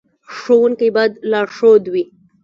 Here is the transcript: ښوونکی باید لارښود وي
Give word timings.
ښوونکی 0.35 0.89
باید 0.95 1.13
لارښود 1.31 1.83
وي 1.93 2.03